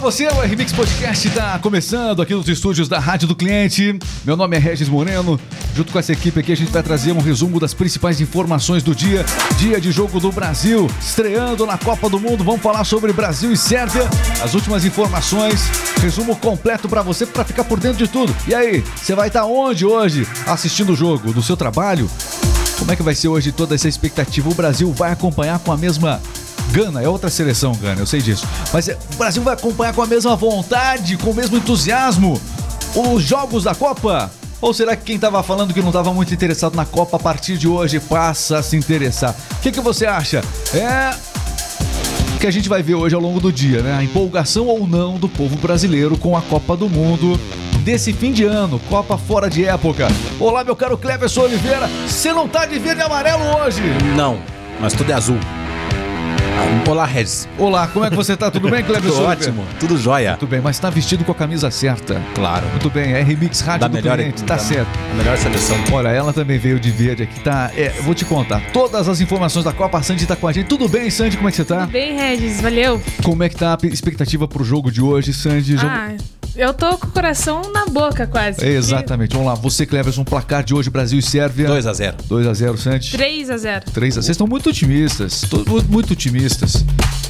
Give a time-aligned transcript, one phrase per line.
[0.00, 3.98] você, o RMix Podcast está começando aqui nos estúdios da Rádio do Cliente.
[4.24, 5.38] Meu nome é Regis Moreno.
[5.76, 8.94] Junto com essa equipe aqui, a gente vai trazer um resumo das principais informações do
[8.94, 9.26] dia.
[9.58, 12.42] Dia de jogo do Brasil, estreando na Copa do Mundo.
[12.42, 14.08] Vamos falar sobre Brasil e Sérvia.
[14.42, 15.68] As últimas informações,
[16.00, 18.34] resumo completo para você, para ficar por dentro de tudo.
[18.48, 21.30] E aí, você vai estar onde hoje assistindo o jogo?
[21.34, 22.10] Do seu trabalho?
[22.78, 24.48] Como é que vai ser hoje toda essa expectativa?
[24.48, 26.22] O Brasil vai acompanhar com a mesma
[26.70, 28.46] Gana é outra seleção, Gana, eu sei disso.
[28.72, 32.40] Mas é, o Brasil vai acompanhar com a mesma vontade, com o mesmo entusiasmo
[32.94, 34.30] os jogos da Copa?
[34.60, 37.56] Ou será que quem estava falando que não estava muito interessado na Copa a partir
[37.56, 39.34] de hoje passa a se interessar?
[39.52, 40.42] O que, que você acha?
[40.74, 41.14] É
[42.38, 43.92] que a gente vai ver hoje ao longo do dia, né?
[43.92, 47.38] A empolgação ou não do povo brasileiro com a Copa do Mundo
[47.84, 50.08] desse fim de ano, Copa fora de época.
[50.38, 53.82] Olá, meu caro Cleverson Oliveira, você não tá de verde e amarelo hoje?
[54.16, 54.40] Não,
[54.80, 55.38] mas tudo é azul.
[56.88, 57.48] Olá, Regis.
[57.58, 58.50] Olá, como é que você tá?
[58.50, 59.10] Tudo bem, Cleber?
[59.10, 60.36] Tudo ótimo, tudo jóia.
[60.36, 62.20] Tudo bem, mas tá vestido com a camisa certa.
[62.34, 62.66] Claro.
[62.68, 64.88] Muito bem, é Remix Rádio da do melhor, Cliente, tá da, certo.
[65.10, 65.76] A melhor seleção.
[65.92, 67.70] Olha, ela também veio de verde aqui, tá?
[67.76, 68.60] É, vou te contar.
[68.72, 70.66] Todas as informações da Copa, a Sandy tá com a gente.
[70.66, 71.36] Tudo bem, Sandy?
[71.36, 71.80] Como é que você tá?
[71.80, 73.00] Tudo bem, Regis, valeu.
[73.22, 75.76] Como é que tá a expectativa pro jogo de hoje, Sandy?
[75.78, 76.14] Ah,
[76.60, 78.64] eu tô com o coração na boca quase.
[78.64, 79.32] Exatamente.
[79.32, 81.68] Vamos lá, você, Cleverson, placar de hoje, Brasil e Sérvia.
[81.68, 82.16] 2x0.
[82.28, 83.16] 2x0, Sandy.
[83.16, 83.16] 3x0.
[83.16, 85.42] 3 a 0 Vocês estão muito otimistas.
[85.88, 86.84] Muito, otimistas.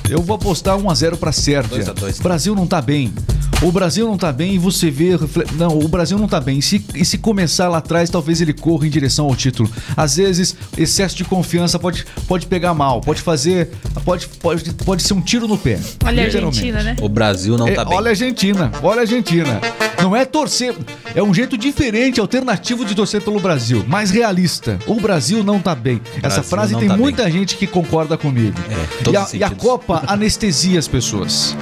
[0.09, 1.77] Eu vou apostar 1x0 pra Sérvia.
[1.77, 2.19] 2 a 2.
[2.19, 3.15] Brasil não tá bem.
[3.63, 5.11] O Brasil não tá bem e você vê.
[5.57, 6.59] Não, o Brasil não tá bem.
[6.59, 9.71] E se, e se começar lá atrás, talvez ele corra em direção ao título.
[9.95, 13.03] Às vezes, excesso de confiança pode, pode pegar mal.
[13.03, 13.71] Pode fazer.
[14.03, 15.79] Pode, pode, pode ser um tiro no pé.
[16.05, 16.27] Olha a.
[16.27, 16.97] Argentina, né?
[17.03, 17.95] O Brasil não É, tá bem.
[17.95, 19.61] Olha a Argentina, olha a Argentina.
[20.01, 20.75] Não é torcer,
[21.15, 24.79] é um jeito diferente, alternativo de torcer pelo Brasil, mais realista.
[24.87, 26.01] O Brasil não tá bem.
[26.23, 28.57] Essa Brasil frase não tem tá muita gente que concorda comigo.
[28.71, 29.51] É, e, a, e a.
[29.51, 31.55] Copa anestesia as pessoas.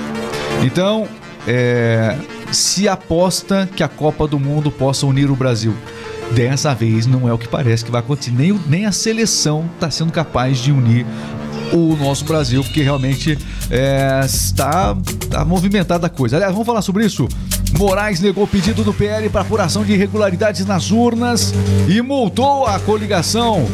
[0.63, 1.09] Então,
[1.49, 2.15] é,
[2.53, 5.75] se aposta que a Copa do Mundo possa unir o Brasil.
[6.33, 8.33] Dessa vez não é o que parece que vai acontecer.
[8.33, 11.07] Nem, nem a seleção está sendo capaz de unir
[11.73, 13.39] o nosso Brasil, porque realmente
[13.71, 16.37] é, está, está movimentada a coisa.
[16.37, 17.27] Aliás, vamos falar sobre isso?
[17.79, 21.55] Moraes negou pedido do PL para apuração de irregularidades nas urnas
[21.89, 23.67] e multou a coligação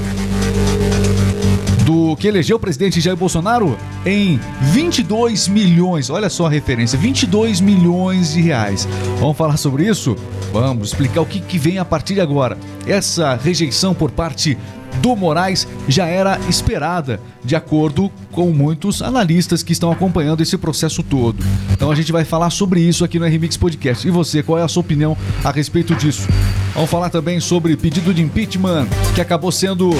[1.94, 6.10] do que elegeu o presidente Jair Bolsonaro em 22 milhões.
[6.10, 8.88] Olha só a referência, 22 milhões de reais.
[9.20, 10.16] Vamos falar sobre isso?
[10.52, 12.58] Vamos explicar o que, que vem a partir de agora.
[12.84, 14.58] Essa rejeição por parte
[15.00, 21.00] do Moraes já era esperada, de acordo com muitos analistas que estão acompanhando esse processo
[21.00, 21.44] todo.
[21.72, 24.06] Então a gente vai falar sobre isso aqui no RMix Podcast.
[24.06, 26.26] E você, qual é a sua opinião a respeito disso?
[26.74, 29.90] Vamos falar também sobre pedido de impeachment que acabou sendo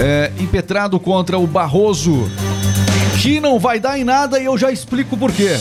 [0.00, 2.30] é, impetrado contra o Barroso,
[3.20, 5.58] que não vai dar em nada e eu já explico por quê.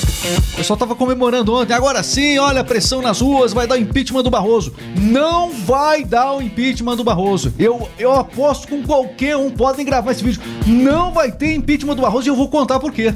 [0.53, 4.23] O pessoal tava comemorando ontem, agora sim, olha a pressão nas ruas, vai dar impeachment
[4.23, 4.73] do Barroso.
[4.97, 7.53] Não vai dar o impeachment do Barroso.
[7.59, 10.41] Eu, eu aposto com qualquer um, podem gravar esse vídeo.
[10.65, 13.13] Não vai ter impeachment do Barroso e eu vou contar por quê.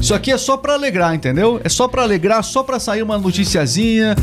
[0.00, 1.60] Isso aqui é só pra alegrar, entendeu?
[1.64, 4.14] É só pra alegrar, só pra sair uma noticiazinha,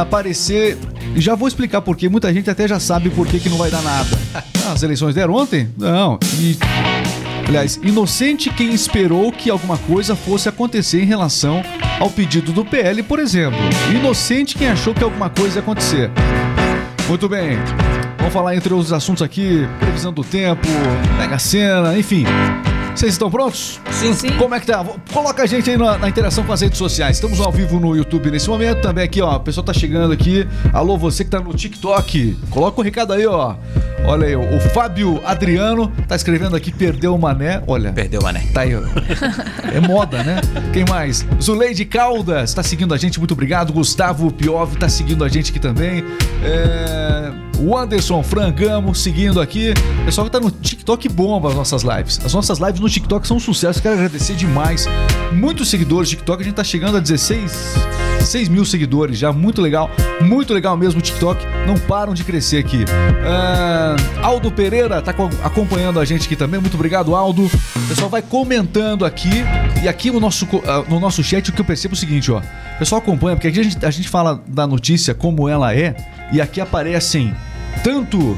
[0.00, 0.76] aparecer.
[1.14, 2.08] E já vou explicar por quê.
[2.08, 4.18] Muita gente até já sabe por que, que não vai dar nada.
[4.72, 5.68] As eleições deram ontem?
[5.76, 6.18] Não.
[6.38, 6.56] E,
[7.46, 11.62] aliás, inocente quem esperou que alguma coisa fosse acontecer em relação
[12.00, 13.58] ao pedido do PL, por exemplo.
[13.90, 16.10] Inocente quem achou que alguma coisa ia acontecer.
[17.08, 17.58] Muito bem.
[18.18, 20.66] Vamos falar entre os assuntos aqui, previsão do tempo,
[21.18, 22.24] mega cena, enfim.
[22.94, 23.80] Vocês estão prontos?
[23.90, 24.14] Sim.
[24.14, 24.32] Sim.
[24.36, 24.84] Como é que tá?
[25.12, 27.16] Coloca a gente aí na, na interação com as redes sociais.
[27.16, 28.82] Estamos ao vivo no YouTube nesse momento.
[28.82, 29.36] Também aqui, ó.
[29.36, 30.46] O pessoal tá chegando aqui.
[30.72, 32.36] Alô, você que tá no TikTok.
[32.50, 33.56] Coloca o recado aí, ó.
[34.04, 37.62] Olha aí, o Fábio Adriano tá escrevendo aqui, perdeu o mané.
[37.66, 37.92] Olha.
[37.92, 38.40] Perdeu, mané.
[38.52, 38.82] Tá aí, ó.
[39.72, 40.40] É moda, né?
[40.72, 41.24] Quem mais?
[41.40, 43.72] Zuleide Caldas tá seguindo a gente, muito obrigado.
[43.72, 46.04] Gustavo Piov tá seguindo a gente aqui também.
[46.42, 47.32] É...
[47.64, 49.72] O Anderson Frangamo seguindo aqui.
[50.04, 52.20] Pessoal que tá no TikTok bomba as nossas lives.
[52.24, 53.80] As nossas lives no TikTok são um sucesso.
[53.80, 54.88] Quero agradecer demais.
[55.32, 56.42] Muitos seguidores do TikTok.
[56.42, 57.74] A gente tá chegando a 16
[58.22, 59.32] 6 mil seguidores já.
[59.32, 59.88] Muito legal.
[60.20, 61.44] Muito legal mesmo o TikTok.
[61.66, 62.84] Não param de crescer aqui.
[63.24, 66.60] Ah, Aldo Pereira tá co- acompanhando a gente aqui também.
[66.60, 67.48] Muito obrigado, Aldo.
[67.88, 69.30] Pessoal vai comentando aqui.
[69.84, 72.30] E aqui no nosso, ah, no nosso chat o que eu percebo é o seguinte,
[72.32, 72.40] ó.
[72.78, 75.94] Pessoal acompanha, porque aqui a gente, a gente fala da notícia como ela é.
[76.32, 77.32] E aqui aparecem
[77.82, 78.36] tanto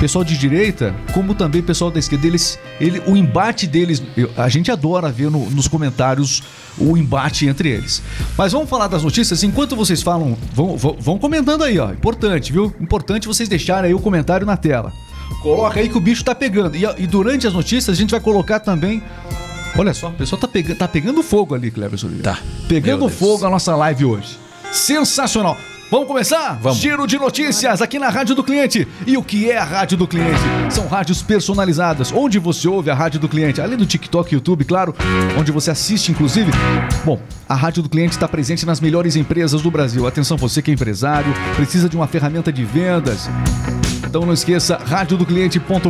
[0.00, 4.48] pessoal de direita, como também pessoal da esquerda, eles, ele, o embate deles, eu- a
[4.48, 6.40] gente adora ver no- nos comentários
[6.78, 8.00] o embate entre eles.
[8.36, 11.90] Mas vamos falar das notícias, enquanto vocês falam, vão, vão, vão comentando aí, ó.
[11.90, 12.72] Importante, viu?
[12.80, 14.92] Importante vocês deixarem aí o comentário na tela.
[15.42, 16.76] Coloca aí que o bicho tá pegando.
[16.76, 19.02] E, e durante as notícias a gente vai colocar também
[19.76, 21.98] Olha só, o pessoal tá, pega, tá pegando fogo ali, Cleber.
[22.22, 22.38] Tá.
[22.66, 24.36] Pegando fogo a nossa live hoje.
[24.72, 25.56] Sensacional.
[25.90, 26.58] Vamos começar?
[26.60, 26.78] Vamos.
[26.78, 28.86] Giro de notícias aqui na Rádio do Cliente.
[29.06, 30.38] E o que é a Rádio do Cliente?
[30.68, 34.66] São rádios personalizadas, onde você ouve a Rádio do Cliente, além do TikTok e YouTube,
[34.66, 34.94] claro,
[35.38, 36.50] onde você assiste, inclusive.
[37.06, 37.18] Bom,
[37.48, 40.06] a Rádio do Cliente está presente nas melhores empresas do Brasil.
[40.06, 43.26] Atenção, você que é empresário, precisa de uma ferramenta de vendas.
[44.08, 45.84] Então não esqueça, radiodocliente.com.br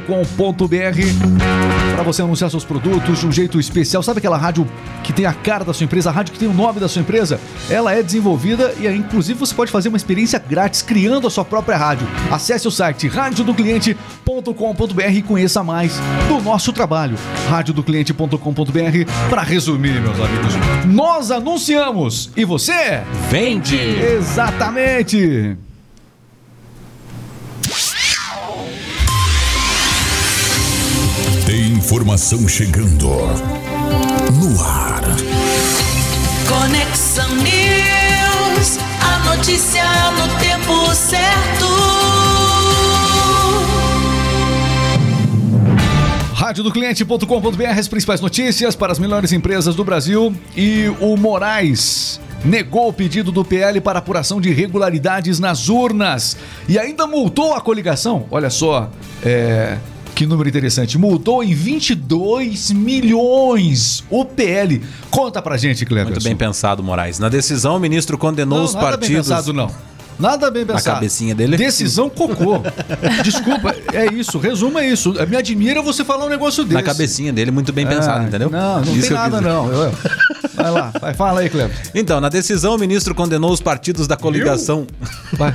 [1.94, 4.02] para você anunciar seus produtos de um jeito especial.
[4.02, 4.66] Sabe aquela rádio
[5.04, 7.00] que tem a cara da sua empresa, a rádio que tem o nome da sua
[7.00, 7.40] empresa?
[7.70, 11.44] Ela é desenvolvida e aí, inclusive você pode fazer uma experiência grátis criando a sua
[11.44, 12.08] própria rádio.
[12.30, 17.16] Acesse o site radiodocliente.com.br e conheça mais do nosso trabalho.
[17.48, 20.54] radiodocliente.com.br para resumir, meus amigos.
[20.86, 23.00] Nós anunciamos e você?
[23.30, 23.76] Vende!
[23.76, 25.67] Exatamente!
[31.88, 35.00] Informação chegando no ar.
[36.46, 41.64] Conexão News, a notícia no tempo certo.
[46.34, 52.92] radiodocliente.com.br as principais notícias para as melhores empresas do Brasil e o Moraes negou o
[52.92, 56.36] pedido do PL para apuração de irregularidades nas urnas
[56.68, 58.26] e ainda multou a coligação.
[58.30, 58.90] Olha só,
[59.24, 59.78] é,
[60.18, 60.98] que número interessante.
[60.98, 64.82] Multou em 22 milhões o PL.
[65.12, 66.10] Conta pra gente, Cleber.
[66.12, 67.20] Muito bem pensado, Moraes.
[67.20, 69.28] Na decisão, o ministro condenou Não, os nada bem partidos.
[69.28, 69.70] pensado, não.
[70.18, 70.96] Nada bem pensado.
[70.96, 71.56] cabecinha dele?
[71.56, 72.60] Decisão cocô.
[73.22, 74.38] Desculpa, é isso.
[74.38, 75.14] Resumo é isso.
[75.28, 76.74] Me admira você falar um negócio desse.
[76.74, 78.50] Na cabecinha dele, muito bem pensado, Ah, entendeu?
[78.50, 79.48] Não, não tem eu nada dizer.
[79.48, 79.72] não.
[79.72, 79.92] Eu-
[80.58, 81.74] Vai lá, vai, fala aí, Cleber.
[81.94, 84.86] Então, na decisão, o ministro condenou os partidos da coligação.
[85.32, 85.54] Vai.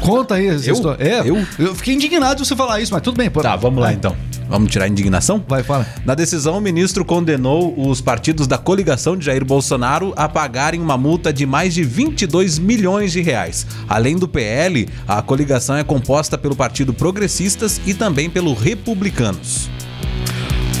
[0.00, 0.74] Conta aí essa Eu?
[0.74, 1.02] história.
[1.04, 1.46] É, Eu?
[1.58, 3.30] eu fiquei indignado de você falar isso, mas tudo bem.
[3.30, 3.40] pô.
[3.40, 3.94] Tá, vamos lá Vai.
[3.94, 4.16] então.
[4.48, 5.44] Vamos tirar a indignação?
[5.48, 5.84] Vai, fala.
[6.04, 10.96] Na decisão, o ministro condenou os partidos da coligação de Jair Bolsonaro a pagarem uma
[10.96, 13.66] multa de mais de 22 milhões de reais.
[13.88, 19.68] Além do PL, a coligação é composta pelo Partido Progressistas e também pelo Republicanos.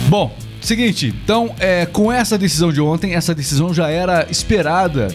[0.08, 0.32] Bom,
[0.66, 5.08] seguinte, então, é, com essa decisão de ontem, essa decisão já era esperada.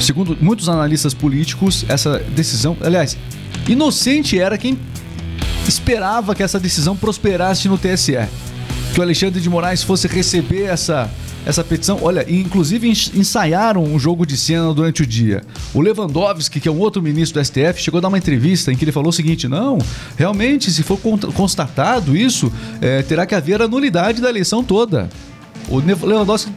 [0.00, 3.16] Segundo muitos analistas políticos, essa decisão, aliás,
[3.68, 4.78] inocente era quem
[5.66, 8.18] esperava que essa decisão prosperasse no TSE.
[8.92, 11.10] Que o Alexandre de Moraes fosse receber essa,
[11.46, 11.98] essa petição.
[12.02, 15.42] Olha, inclusive ens- ensaiaram um jogo de cena durante o dia.
[15.72, 18.76] O Lewandowski, que é um outro ministro do STF, chegou a dar uma entrevista em
[18.76, 19.78] que ele falou o seguinte: não,
[20.16, 22.52] realmente, se for con- constatado isso,
[22.82, 25.08] é, terá que haver a nulidade da eleição toda.
[25.68, 26.52] O Lewandowski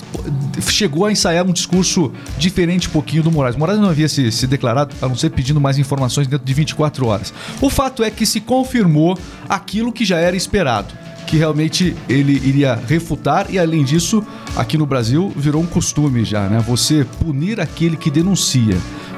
[0.69, 3.55] chegou a ensaiar um discurso diferente um pouquinho do Moraes.
[3.55, 6.53] O Moraes não havia se, se declarado, a não ser pedindo mais informações dentro de
[6.53, 7.33] 24 horas.
[7.59, 10.93] O fato é que se confirmou aquilo que já era esperado.
[11.25, 14.23] Que realmente ele iria refutar, e além disso,
[14.55, 16.63] aqui no Brasil virou um costume já, né?
[16.67, 18.77] Você punir aquele que denuncia.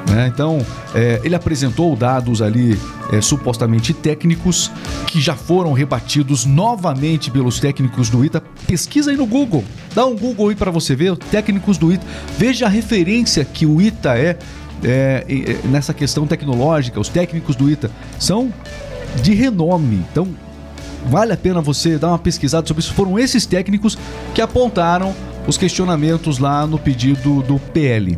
[0.10, 0.32] né?
[0.34, 2.78] Então, é, ele apresentou dados ali
[3.12, 4.72] é, supostamente técnicos
[5.08, 8.42] que já foram rebatidos novamente pelos técnicos do ITA.
[8.68, 9.64] Pesquisa aí no Google,
[9.94, 12.06] dá um Google aí para você ver, técnicos do ITA.
[12.38, 14.38] Veja a referência que o ITA é,
[14.84, 17.00] é, é, nessa questão tecnológica.
[17.00, 18.54] Os técnicos do ITA são
[19.22, 20.04] de renome.
[20.12, 20.28] Então,
[21.08, 22.94] vale a pena você dar uma pesquisada sobre isso.
[22.94, 23.98] Foram esses técnicos
[24.34, 25.14] que apontaram
[25.48, 28.18] os questionamentos lá no pedido do PL.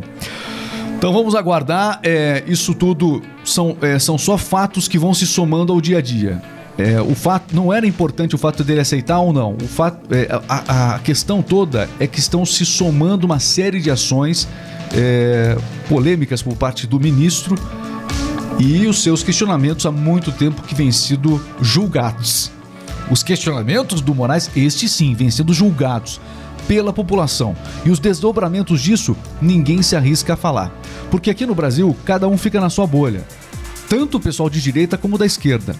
[0.96, 2.00] Então vamos aguardar.
[2.02, 6.00] é, isso tudo são, é, são só fatos que vão se somando ao dia a
[6.00, 6.40] dia.
[6.76, 9.54] É, o fato não era importante o fato dele aceitar ou não.
[9.62, 13.90] O fato, é, a, a questão toda é que estão se somando uma série de
[13.90, 14.48] ações
[14.92, 15.56] é,
[15.88, 17.56] polêmicas por parte do ministro
[18.58, 22.50] e os seus questionamentos há muito tempo que vêm sido julgados.
[23.10, 26.20] Os questionamentos do Moraes, estes sim, vêm sendo julgados
[26.66, 27.54] pela população.
[27.84, 30.72] E os desdobramentos disso, ninguém se arrisca a falar.
[31.10, 33.26] Porque aqui no Brasil, cada um fica na sua bolha.
[33.88, 35.76] Tanto o pessoal de direita como da esquerda.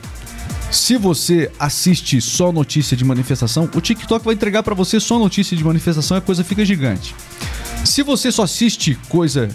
[0.70, 5.56] Se você assiste só notícia de manifestação, o TikTok vai entregar pra você só notícia
[5.56, 7.14] de manifestação e a coisa fica gigante.
[7.84, 9.48] Se você só assiste coisa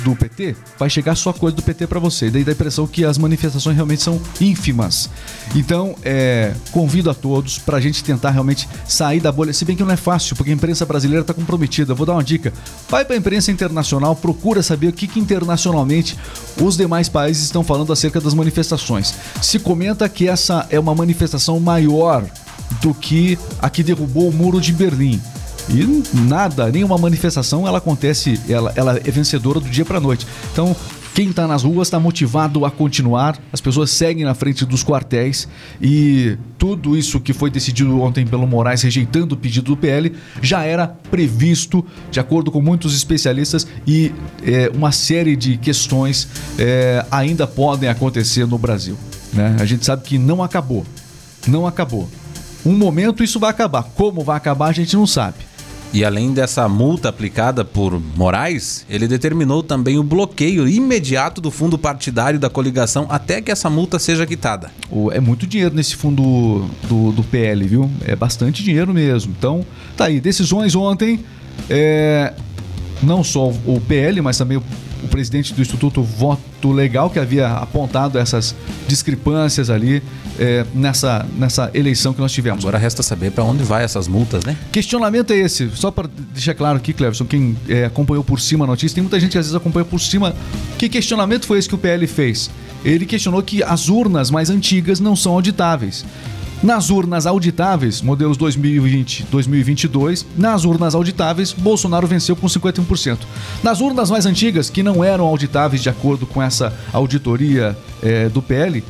[0.00, 2.30] do PT, vai chegar só coisa do PT pra você.
[2.30, 5.08] Daí dá a impressão que as manifestações realmente são ínfimas.
[5.54, 9.52] Então, é, convido a todos pra gente tentar realmente sair da bolha.
[9.52, 11.94] Se bem que não é fácil, porque a imprensa brasileira tá comprometida.
[11.94, 12.52] Vou dar uma dica.
[12.88, 16.18] Vai pra imprensa internacional, procura saber o que, que internacionalmente
[16.60, 19.14] os demais países estão falando acerca das manifestações.
[19.40, 22.24] Se comenta que essa é uma manifestação maior
[22.80, 25.20] do que a que derrubou o muro de Berlim.
[25.68, 30.26] E nada, nenhuma manifestação ela acontece, ela, ela é vencedora do dia para noite.
[30.52, 30.76] Então
[31.14, 35.46] Quem está nas ruas está motivado a continuar, as pessoas seguem na frente dos quartéis
[35.80, 40.64] e tudo isso que foi decidido ontem pelo Moraes, rejeitando o pedido do PL, já
[40.64, 44.10] era previsto, de acordo com muitos especialistas, e
[44.42, 46.28] é, uma série de questões
[46.58, 48.96] é, ainda podem acontecer no Brasil.
[49.34, 49.56] Né?
[49.60, 50.86] A gente sabe que não acabou.
[51.46, 52.08] Não acabou.
[52.64, 53.82] Um momento isso vai acabar.
[53.82, 55.36] Como vai acabar, a gente não sabe.
[55.92, 61.76] E além dessa multa aplicada por Moraes, ele determinou também o bloqueio imediato do fundo
[61.76, 64.70] partidário da coligação até que essa multa seja quitada.
[65.12, 67.90] É muito dinheiro nesse fundo do, do PL, viu?
[68.06, 69.34] É bastante dinheiro mesmo.
[69.38, 70.18] Então, tá aí.
[70.18, 71.20] Decisões ontem.
[71.68, 72.32] é,
[73.02, 74.62] não só o PL, mas também o
[75.12, 78.54] presidente do Instituto Voto Legal, que havia apontado essas
[78.88, 80.02] discrepâncias ali
[80.38, 82.64] é, nessa, nessa eleição que nós tivemos.
[82.64, 84.56] Agora resta saber para onde vai essas multas, né?
[84.72, 88.68] Questionamento é esse, só para deixar claro aqui, Cleverson, quem é, acompanhou por cima a
[88.68, 90.34] notícia, tem muita gente que às vezes acompanha por cima.
[90.78, 92.50] Que questionamento foi esse que o PL fez?
[92.82, 96.04] Ele questionou que as urnas mais antigas não são auditáveis.
[96.62, 103.18] Nas urnas auditáveis, modelos 2020, 2022, nas urnas auditáveis, Bolsonaro venceu com 51%.
[103.64, 108.40] Nas urnas mais antigas, que não eram auditáveis de acordo com essa auditoria eh, do
[108.40, 108.84] PL,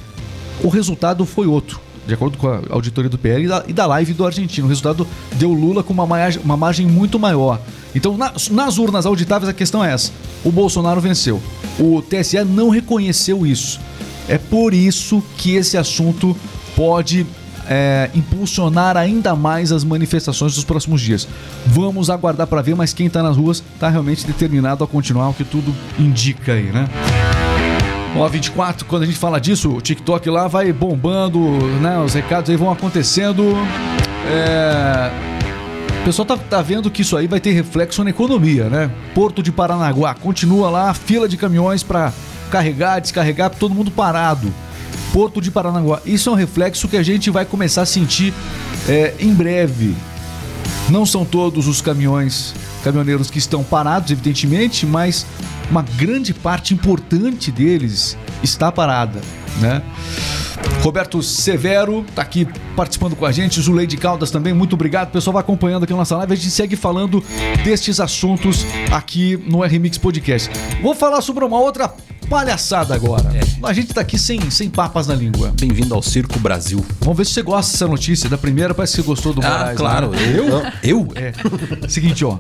[0.63, 1.81] o resultado foi outro.
[2.07, 4.67] De acordo com a auditoria do PL e da, live do argentino.
[4.67, 7.59] O resultado deu Lula com uma margem, uma margem muito maior.
[7.95, 10.11] Então, na- nas urnas auditáveis, a questão é essa:
[10.45, 11.41] o Bolsonaro venceu.
[11.79, 13.81] O TSE não reconheceu isso.
[14.29, 16.37] É por isso que esse assunto
[16.75, 17.25] pode
[17.69, 21.29] é, impulsionar ainda mais as manifestações dos próximos dias.
[21.67, 25.35] Vamos aguardar para ver, mas quem está nas ruas está realmente determinado a continuar, o
[25.35, 26.89] que tudo indica aí, né?
[28.17, 31.39] Ó, 24, quando a gente fala disso, o TikTok lá vai bombando,
[31.81, 31.99] né?
[31.99, 33.55] Os recados aí vão acontecendo.
[34.27, 35.11] É...
[36.03, 38.91] O pessoal tá, tá vendo que isso aí vai ter reflexo na economia, né?
[39.15, 42.13] Porto de Paranaguá, continua lá, fila de caminhões para
[42.51, 44.53] carregar, descarregar, todo mundo parado.
[45.13, 46.01] Porto de Paranaguá.
[46.07, 48.33] Isso é um reflexo que a gente vai começar a sentir
[48.89, 49.95] é, em breve.
[50.89, 55.27] Não são todos os caminhões, caminhoneiros que estão parados, evidentemente, mas
[55.71, 59.21] uma grande parte importante deles está parada,
[59.61, 59.83] né?
[60.83, 65.09] Roberto Severo tá aqui participando com a gente, Zuleide Caldas também, muito obrigado.
[65.09, 67.23] O pessoal vai acompanhando aqui a nossa live, a gente segue falando
[67.65, 70.51] destes assuntos aqui no RMix Podcast.
[70.83, 71.95] Vou falar sobre uma outra
[72.29, 73.31] palhaçada agora.
[73.63, 75.53] A gente tá aqui sem, sem papas na língua.
[75.59, 76.85] Bem-vindo ao Circo Brasil.
[77.01, 78.29] Vamos ver se você gosta dessa notícia.
[78.29, 79.79] Da primeira, parece que você gostou do Ah, Moraes.
[79.79, 80.11] claro.
[80.11, 80.19] né?
[80.37, 80.63] Eu?
[80.83, 81.09] Eu?
[81.15, 81.33] É.
[81.89, 82.39] Seguinte, ó.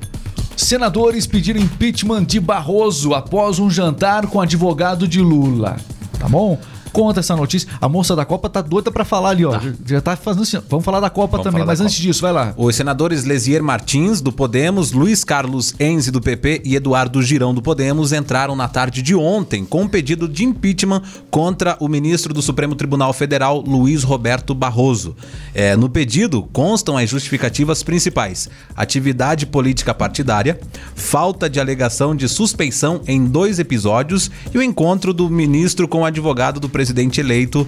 [0.56, 5.76] Senadores pediram impeachment de Barroso após um jantar com advogado de Lula.
[6.18, 6.58] Tá bom?
[6.92, 7.68] Conta essa notícia.
[7.80, 9.58] A moça da Copa tá doida pra falar ali, ó.
[9.86, 10.58] Já tá fazendo assim.
[10.68, 12.06] Vamos falar da Copa Vamos também, mas antes Copa.
[12.06, 12.52] disso, vai lá.
[12.56, 17.62] Os senadores Lesier Martins, do Podemos, Luiz Carlos Enze, do PP e Eduardo Girão, do
[17.62, 22.42] Podemos, entraram na tarde de ontem com um pedido de impeachment contra o ministro do
[22.42, 25.16] Supremo Tribunal Federal, Luiz Roberto Barroso.
[25.54, 30.60] É, no pedido constam as justificativas principais: atividade política partidária,
[30.94, 36.04] falta de alegação de suspeição em dois episódios e o encontro do ministro com o
[36.04, 37.66] advogado do presidente eleito,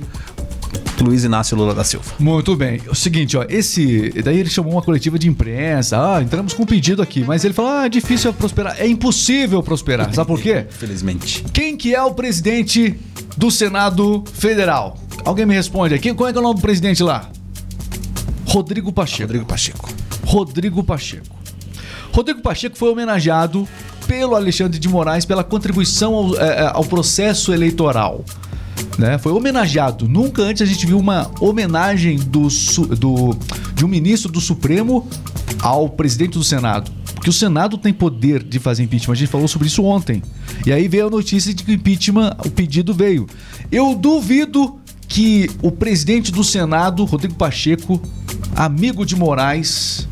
[1.01, 2.13] Luiz Inácio Lula da Silva.
[2.19, 2.81] Muito bem.
[2.89, 4.11] O seguinte, ó, esse.
[4.23, 5.99] Daí ele chamou uma coletiva de imprensa.
[5.99, 7.25] Ah, entramos com um pedido aqui.
[7.25, 8.77] Mas ele falou: ah, é difícil prosperar.
[8.79, 10.13] É impossível prosperar.
[10.15, 10.67] Sabe por quê?
[10.71, 11.45] Felizmente.
[11.53, 12.95] Quem que é o presidente
[13.37, 14.97] do Senado Federal?
[15.25, 16.13] Alguém me responde aqui.
[16.15, 17.29] Qual é, que é o nome do presidente lá?
[18.47, 19.23] Rodrigo Pacheco.
[19.23, 19.91] Rodrigo Pacheco.
[20.25, 21.37] Rodrigo Pacheco.
[22.13, 23.69] Rodrigo Pacheco foi homenageado
[24.07, 28.25] pelo Alexandre de Moraes pela contribuição ao, eh, ao processo eleitoral.
[28.99, 29.19] Né?
[29.19, 30.09] Foi homenageado.
[30.09, 32.47] Nunca antes a gente viu uma homenagem do,
[32.99, 33.37] do-
[33.75, 35.09] de um ministro do Supremo
[35.61, 36.91] ao presidente do Senado.
[37.15, 39.13] Porque o Senado tem poder de fazer impeachment.
[39.15, 40.23] A gente falou sobre isso ontem.
[40.67, 43.27] E aí veio a notícia de que o impeachment, o pedido veio.
[43.73, 44.77] Eu duvido
[45.09, 48.01] que o presidente do Senado, Rodrigo Pacheco,
[48.55, 50.07] amigo de Moraes,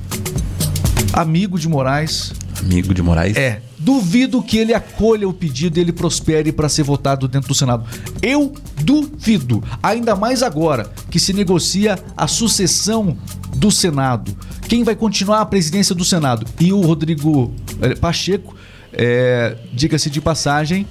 [1.12, 3.36] amigo de Moraes, Amigo de Moraes.
[3.36, 3.60] é.
[3.82, 7.84] Duvido que ele acolha o pedido e ele prospere para ser votado dentro do Senado.
[8.22, 9.62] Eu duvido.
[9.82, 13.16] Ainda mais agora que se negocia a sucessão
[13.56, 14.36] do Senado.
[14.68, 16.46] Quem vai continuar a presidência do Senado?
[16.60, 18.54] E o Rodrigo eh, Pacheco,
[18.92, 20.86] é, diga-se de passagem,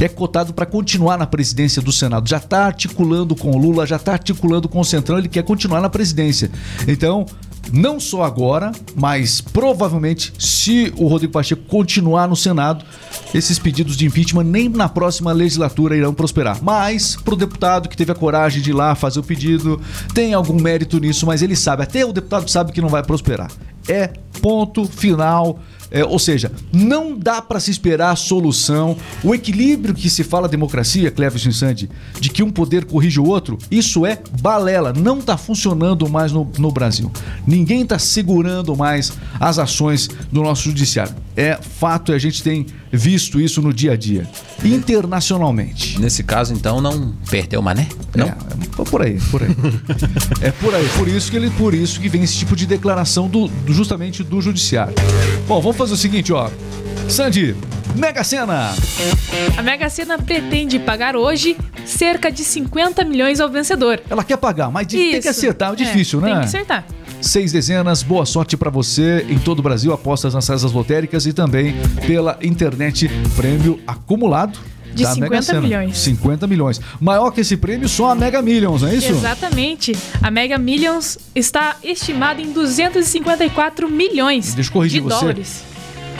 [0.00, 2.28] é cotado para continuar na presidência do Senado.
[2.28, 5.80] Já está articulando com o Lula, já está articulando com o Centrão, ele quer continuar
[5.80, 6.50] na presidência.
[6.88, 7.26] Então,
[7.72, 12.84] não só agora, mas provavelmente, se o Rodrigo Pacheco continuar no Senado,
[13.34, 16.58] esses pedidos de impeachment nem na próxima legislatura irão prosperar.
[16.62, 19.80] Mas, para o deputado que teve a coragem de ir lá fazer o pedido,
[20.14, 23.50] tem algum mérito nisso, mas ele sabe, até o deputado sabe que não vai prosperar.
[23.88, 25.60] É Ponto final.
[25.92, 30.48] É, ou seja, não dá para se esperar a solução, o equilíbrio que se fala
[30.48, 35.36] democracia, Cleverson Sandy, de que um poder corrige o outro, isso é balela, não tá
[35.36, 37.12] funcionando mais no, no Brasil.
[37.46, 41.14] Ninguém tá segurando mais as ações do nosso judiciário.
[41.36, 44.28] É fato a gente tem visto isso no dia a dia,
[44.64, 45.98] internacionalmente.
[46.00, 47.88] Nesse caso, então, não perdeu o mané?
[48.14, 48.26] Não?
[48.26, 49.48] É, é por aí, por aí.
[50.40, 53.28] é por aí, por isso que ele, por isso que vem esse tipo de declaração
[53.28, 54.94] do, do- justamente do judiciário.
[55.48, 56.50] Bom, vamos fazer o seguinte, ó.
[57.12, 57.54] Sandy,
[57.94, 58.74] Mega Sena.
[59.56, 64.00] A Mega Sena pretende pagar hoje cerca de 50 milhões ao vencedor.
[64.08, 65.28] Ela quer pagar, mas de- tem que Isso.
[65.28, 66.28] acertar, é difícil, É, né?
[66.30, 66.84] Tem que acertar.
[67.20, 71.32] Seis dezenas, boa sorte pra você em todo o Brasil, apostas nas casas lotéricas e
[71.32, 71.74] também
[72.06, 74.58] pela internet, prêmio acumulado.
[74.94, 75.60] De da Mega 50 Sena.
[75.62, 75.96] milhões.
[75.98, 76.80] 50 milhões.
[77.00, 79.10] Maior que esse prêmio, só a Mega Millions, não é isso?
[79.10, 79.96] Exatamente.
[80.22, 85.18] A Mega Millions está estimada em 254 milhões Deixa eu corrigir de você.
[85.20, 85.64] dólares.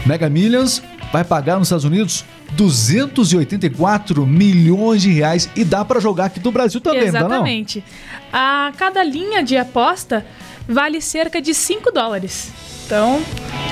[0.04, 0.82] Mega Millions
[1.12, 6.50] vai pagar nos Estados Unidos 284 milhões de reais e dá pra jogar aqui do
[6.50, 7.26] Brasil também, não dá não?
[7.28, 7.84] Exatamente.
[8.32, 10.24] A cada linha de aposta
[10.68, 12.50] vale cerca de 5 dólares.
[12.84, 13.22] Então,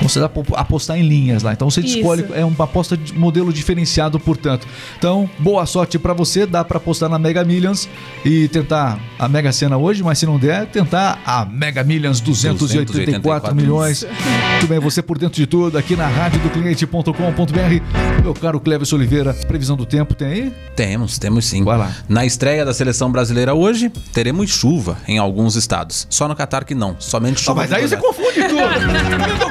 [0.01, 1.53] Você dá pra apostar em linhas lá.
[1.53, 1.97] Então você Isso.
[1.97, 4.67] escolhe, é uma aposta de modelo diferenciado, portanto.
[4.97, 7.87] Então, boa sorte pra você, dá pra apostar na Mega Millions
[8.25, 12.85] e tentar a Mega Sena hoje, mas se não der, tentar a Mega Millions 284
[12.85, 14.03] 284 milhões.
[14.51, 18.21] Muito bem, você por dentro de tudo aqui na rádio do cliente.com.br.
[18.23, 20.53] Meu caro Cleves Oliveira, previsão do tempo tem aí?
[20.75, 21.63] Temos, temos sim.
[21.63, 21.91] Vai lá.
[22.07, 26.07] Na estreia da seleção brasileira hoje, teremos chuva em alguns estados.
[26.09, 27.55] Só no Catar que não, somente Ah, chuva.
[27.61, 29.50] mas no aí você confunde tudo.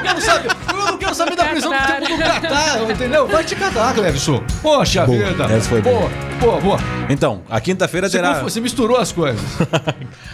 [1.11, 3.27] Quero saber, da previsão do tempo do Catar, entendeu?
[3.27, 4.41] Vai te catar, Cleveson.
[4.61, 5.43] Poxa Boa, vida.
[5.45, 6.79] essa foi boa, boa, boa.
[7.09, 8.41] Então, a quinta-feira terá.
[8.41, 9.41] você misturou as coisas.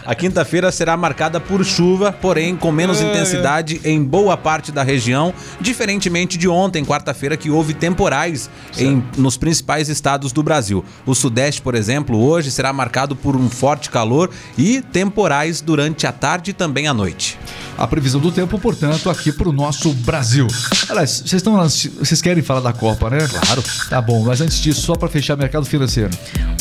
[0.06, 3.10] A quinta-feira será marcada por chuva, porém com menos É, é.
[3.10, 9.36] intensidade em boa parte da região, diferentemente de ontem, quarta-feira, que houve temporais em, nos
[9.36, 10.86] principais estados do Brasil.
[11.06, 16.12] O Sudeste, por exemplo, hoje será marcado por um forte calor e temporais durante a
[16.14, 17.38] tarde e também à noite.
[17.78, 20.48] A previsão do tempo, portanto, aqui pro nosso Brasil.
[20.90, 23.20] Aliás, vocês estão vocês querem falar da Copa, né?
[23.28, 23.64] Claro.
[23.90, 26.10] Tá bom, mas antes disso, só pra fechar mercado financeiro.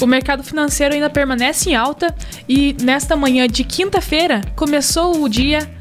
[0.01, 2.15] o mercado financeiro ainda permanece em alta
[2.49, 5.76] e nesta manhã de quinta-feira começou o dia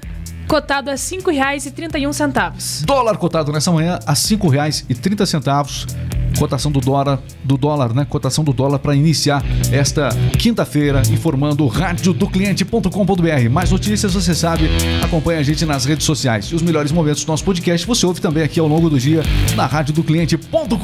[0.47, 2.85] cotado a R$ 5,31.
[2.85, 6.15] Dólar cotado nessa manhã a R$ 5,30.
[6.37, 8.05] Cotação do dólar, do dólar, né?
[8.09, 13.49] Cotação do dólar para iniciar esta quinta-feira, informando o rádio do cliente.com.br.
[13.49, 14.69] Mais notícias, você sabe,
[15.01, 16.47] acompanha a gente nas redes sociais.
[16.47, 19.23] E os melhores momentos do nosso podcast você ouve também aqui ao longo do dia
[19.55, 20.75] na rádio do cliente.com.br.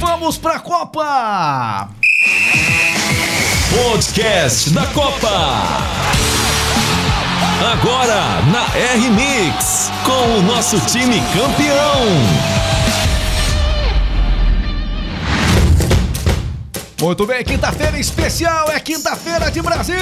[0.00, 1.88] Vamos pra Copa!
[3.70, 5.97] Podcast da Copa.
[7.60, 12.06] Agora na R-Mix, com o nosso time campeão.
[17.00, 19.96] Muito bem, quinta-feira especial, é quinta-feira de Brasil!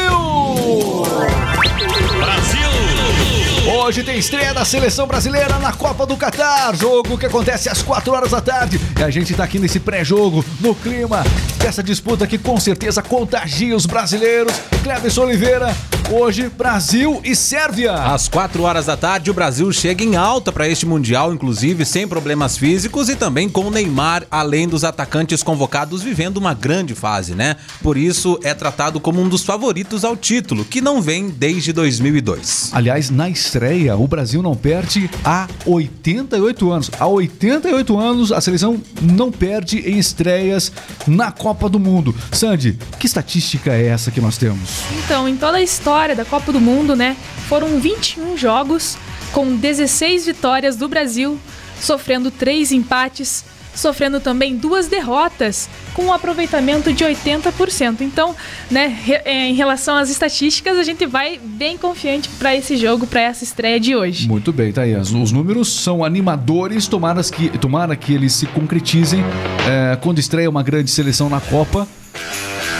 [2.20, 2.65] Brasil!
[3.68, 8.12] Hoje tem estreia da seleção brasileira na Copa do Catar, jogo que acontece às 4
[8.12, 8.80] horas da tarde.
[8.96, 11.24] E a gente tá aqui nesse pré-jogo, no clima
[11.58, 14.52] dessa disputa que com certeza contagia os brasileiros.
[14.84, 15.76] Cleves Oliveira,
[16.12, 17.92] hoje Brasil e Sérvia.
[17.92, 22.06] Às 4 horas da tarde, o Brasil chega em alta para este Mundial, inclusive sem
[22.06, 27.34] problemas físicos e também com o Neymar, além dos atacantes convocados, vivendo uma grande fase,
[27.34, 27.56] né?
[27.82, 32.70] Por isso é tratado como um dos favoritos ao título, que não vem desde 2002.
[32.72, 33.55] Aliás, na estreia,
[33.98, 36.90] o Brasil não perde há 88 anos.
[36.98, 40.72] Há 88 anos, a seleção não perde em estreias
[41.06, 42.14] na Copa do Mundo.
[42.32, 44.82] Sandy, que estatística é essa que nós temos?
[45.04, 47.16] Então, em toda a história da Copa do Mundo, né,
[47.48, 48.98] foram 21 jogos
[49.32, 51.38] com 16 vitórias do Brasil,
[51.80, 53.44] sofrendo três empates,
[53.76, 58.00] sofrendo também duas derrotas, com um aproveitamento de 80%.
[58.00, 58.34] Então,
[58.68, 63.20] né, é, em relação às estatísticas, a gente vai bem confiante para esse jogo, para
[63.20, 64.26] essa estreia de hoje.
[64.28, 64.94] Muito bem, tá aí.
[64.94, 69.22] As- Os números são animadores, tomara que, tomara que eles se concretizem.
[69.68, 71.86] É, quando estreia uma grande seleção na Copa,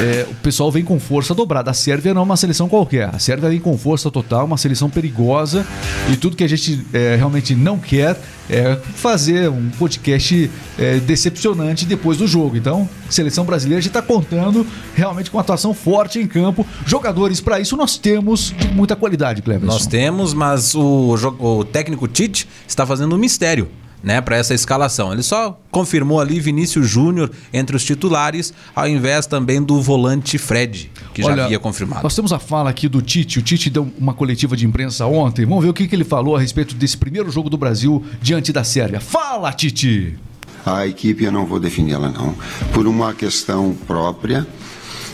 [0.01, 1.71] é, o pessoal vem com força dobrada.
[1.71, 3.15] A Sérvia não é uma seleção qualquer.
[3.15, 5.67] A Sérvia vem com força total, uma seleção perigosa.
[6.11, 11.85] E tudo que a gente é, realmente não quer é fazer um podcast é, decepcionante
[11.85, 12.57] depois do jogo.
[12.57, 16.67] Então, seleção brasileira a gente está contando realmente com uma atuação forte em campo.
[16.85, 19.73] Jogadores para isso nós temos muita qualidade, Cleverson.
[19.73, 23.69] Nós temos, mas o, o técnico Tite está fazendo um mistério.
[24.03, 25.13] Né, para essa escalação.
[25.13, 30.91] Ele só confirmou ali Vinícius Júnior entre os titulares, ao invés também do volante Fred,
[31.13, 32.03] que já Olha, havia confirmado.
[32.03, 33.39] Nós temos a fala aqui do Tite.
[33.39, 35.45] O Tite deu uma coletiva de imprensa ontem.
[35.45, 38.53] Vamos ver o que, que ele falou a respeito desse primeiro jogo do Brasil diante
[38.53, 39.01] da Sérvia.
[39.01, 40.19] Fala, Tite!
[40.65, 42.35] A equipe eu não vou defini-la não,
[42.75, 44.45] por uma questão própria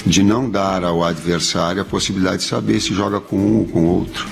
[0.06, 3.84] de não dar ao adversário a possibilidade de saber se joga com um ou com
[3.84, 4.26] outro.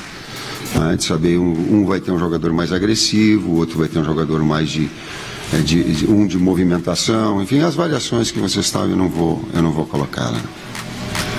[0.74, 0.96] Né?
[0.96, 4.04] De saber um, um vai ter um jogador mais agressivo, o outro vai ter um
[4.04, 4.88] jogador mais de,
[5.52, 9.42] é, de- de- um de movimentação, enfim, as variações que vocês sabem eu não vou
[9.54, 10.30] eu não vou colocar.
[10.30, 10.40] Né?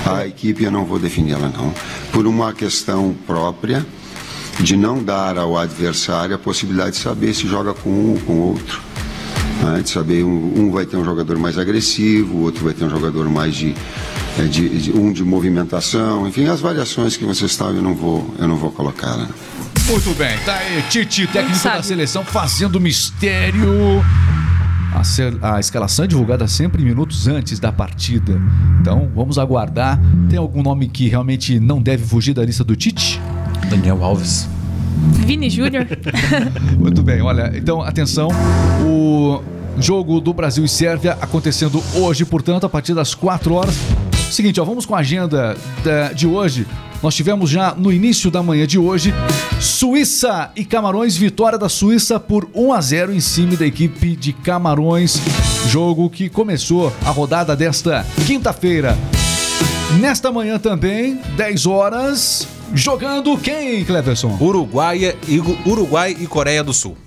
[0.06, 1.74] A equipe eu não vou defini-la não,
[2.12, 3.86] por uma questão própria
[4.60, 8.34] de não dar ao adversário a possibilidade de saber se joga com um ou com
[8.40, 8.82] outro
[9.64, 12.86] né, de saber um, um vai ter um jogador mais agressivo, o outro vai ter
[12.86, 13.74] um jogador mais de,
[14.40, 18.34] é, de- de- um de movimentação, enfim, as variações que vocês sabem eu não vou
[18.40, 19.16] eu não vou colocar.
[19.18, 19.28] Né?
[19.88, 24.04] Muito bem, tá aí, Tite, técnico da seleção, fazendo mistério.
[24.94, 28.40] A, se- a escalação é divulgada sempre minutos antes da partida.
[28.82, 29.98] Então, vamos aguardar.
[30.30, 33.20] Tem algum nome que realmente não deve fugir da lista do Tite?
[33.70, 34.50] Daniel Alves.
[35.26, 35.88] Vini Júnior.
[36.78, 38.30] Muito bem, olha, então atenção,
[38.86, 39.42] o
[39.80, 43.76] jogo do Brasil e Sérvia acontecendo hoje, portanto, a partir das 4 horas.
[44.30, 46.66] Seguinte, ó, vamos com a agenda da- de hoje.
[47.04, 49.12] Nós tivemos já no início da manhã de hoje
[49.60, 54.32] Suíça e Camarões, vitória da Suíça por 1 a 0 em cima da equipe de
[54.34, 55.20] Camarões.
[55.68, 58.96] Jogo que começou a rodada desta quinta-feira.
[60.00, 64.38] Nesta manhã também, 10 horas, jogando quem, Cleverson?
[64.40, 66.98] Uruguai e, Uruguai e Coreia do Sul.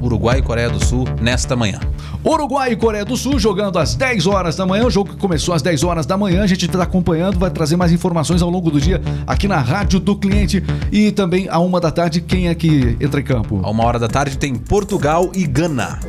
[0.00, 1.80] Uruguai e Coreia do Sul nesta manhã.
[2.24, 4.86] Uruguai e Coreia do Sul jogando às 10 horas da manhã.
[4.86, 6.42] O jogo que começou às 10 horas da manhã.
[6.42, 10.00] A gente está acompanhando, vai trazer mais informações ao longo do dia aqui na Rádio
[10.00, 10.62] do Cliente.
[10.90, 13.60] E também à uma da tarde, quem é que entra em campo?
[13.62, 16.00] A uma hora da tarde tem Portugal e Gana.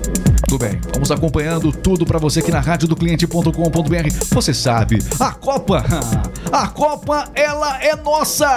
[0.48, 0.80] Tudo bem.
[0.94, 4.26] Vamos acompanhando tudo para você aqui na radiodocliente.com.br.
[4.32, 5.84] Você sabe, a Copa,
[6.52, 8.48] a Copa, ela é nossa!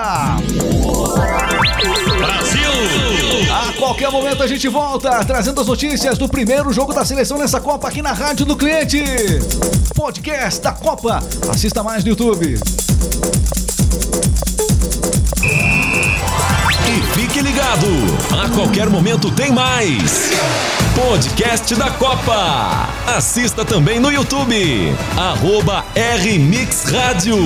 [3.51, 7.61] A qualquer momento a gente volta trazendo as notícias do primeiro jogo da seleção nessa
[7.61, 9.03] Copa aqui na Rádio do Cliente.
[9.97, 11.21] Podcast da Copa.
[11.51, 12.57] Assista mais no YouTube.
[16.87, 17.89] E fique ligado,
[18.41, 20.31] a qualquer momento tem mais.
[20.95, 22.89] Podcast da Copa.
[23.09, 24.95] Assista também no YouTube.
[25.17, 27.37] Arroba RMix Rádio.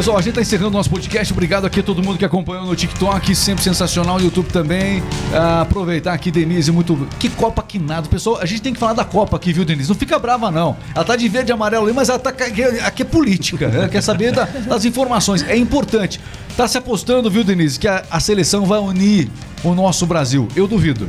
[0.00, 1.30] Pessoal, a gente tá encerrando nosso podcast.
[1.30, 5.02] Obrigado aqui a todo mundo que acompanhou no TikTok, sempre sensacional, no YouTube também.
[5.30, 7.06] Ah, aproveitar aqui, Denise, muito.
[7.18, 8.08] Que Copa que nada.
[8.08, 9.90] Pessoal, a gente tem que falar da Copa aqui, viu, Denise?
[9.90, 10.74] Não fica brava, não.
[10.94, 12.30] Ela tá de verde e amarelo ali, mas ela tá.
[12.30, 13.66] Aqui, é política.
[13.66, 15.42] Ela quer saber da- das informações.
[15.46, 16.18] É importante.
[16.56, 19.28] Tá se apostando, viu, Denise, que a, a seleção vai unir
[19.62, 20.48] o nosso Brasil.
[20.56, 21.06] Eu duvido.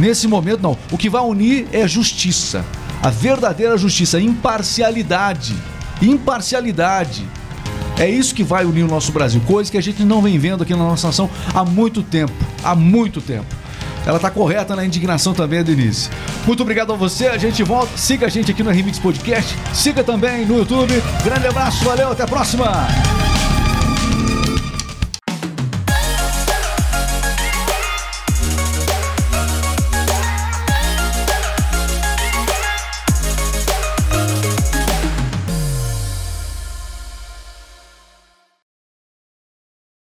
[0.00, 0.78] Nesse momento, não.
[0.90, 2.64] O que vai unir é justiça.
[3.02, 5.54] A verdadeira justiça, imparcialidade.
[6.00, 7.22] Imparcialidade.
[7.98, 10.62] É isso que vai unir o nosso Brasil, coisa que a gente não vem vendo
[10.62, 13.46] aqui na nossa nação há muito tempo, há muito tempo.
[14.06, 16.10] Ela tá correta na indignação também, Denise.
[16.46, 17.96] Muito obrigado a você, a gente volta.
[17.96, 20.92] Siga a gente aqui no Remix Podcast, siga também no YouTube.
[21.22, 23.13] Grande abraço, valeu, até a próxima.